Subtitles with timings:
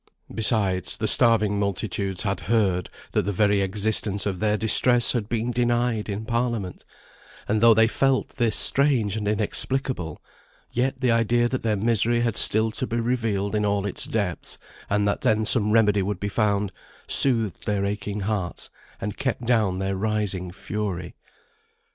[0.33, 5.51] Besides, the starving multitudes had heard, that the very existence of their distress had been
[5.51, 6.83] denied in Parliament;
[7.47, 10.19] and though they felt this strange and inexplicable,
[10.71, 14.57] yet the idea that their misery had still to be revealed in all its depths,
[14.89, 16.71] and that then some remedy would be found,
[17.07, 21.13] soothed their aching hearts, and kept down their rising fury.